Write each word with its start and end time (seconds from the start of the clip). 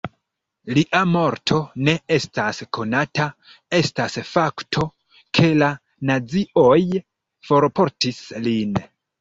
Lia 0.75 1.01
morto 1.15 1.57
ne 1.89 1.93
estas 2.15 2.61
konata, 2.77 3.27
estas 3.81 4.17
fakto, 4.31 4.87
ke 5.41 5.53
la 5.61 5.71
nazioj 6.13 6.83
forportis 7.53 8.25
lin. 8.49 8.77